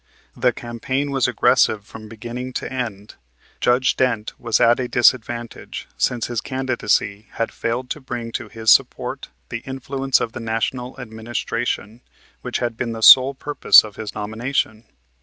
The 0.35 0.51
campaign 0.51 1.11
was 1.11 1.27
aggressive 1.27 1.85
from 1.85 2.09
beginning 2.09 2.53
to 2.53 2.73
end. 2.73 3.13
Judge 3.59 3.95
Dent 3.95 4.33
was 4.39 4.59
at 4.59 4.79
a 4.79 4.87
disadvantage, 4.87 5.87
since 5.95 6.25
his 6.25 6.41
candidacy 6.41 7.27
had 7.33 7.51
failed 7.51 7.91
to 7.91 8.01
bring 8.01 8.31
to 8.31 8.47
his 8.49 8.71
support 8.71 9.29
the 9.49 9.59
influence 9.59 10.19
of 10.19 10.31
the 10.31 10.39
National 10.39 10.99
Administration, 10.99 12.01
which 12.41 12.57
had 12.57 12.77
been 12.77 12.93
the 12.93 13.03
sole 13.03 13.35
purpose 13.35 13.83
of 13.83 13.95
his 13.97 14.15
nomination. 14.15 14.85